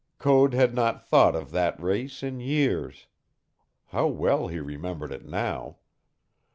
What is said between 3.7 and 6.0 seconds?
How well he remembered it now!